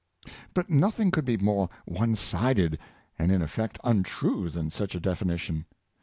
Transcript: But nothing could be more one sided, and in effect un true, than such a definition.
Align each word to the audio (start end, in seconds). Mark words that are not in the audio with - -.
But 0.55 0.67
nothing 0.67 1.11
could 1.11 1.25
be 1.25 1.37
more 1.37 1.69
one 1.85 2.15
sided, 2.15 2.79
and 3.19 3.31
in 3.31 3.43
effect 3.43 3.77
un 3.83 4.01
true, 4.01 4.49
than 4.49 4.71
such 4.71 4.95
a 4.95 4.99
definition. 4.99 5.67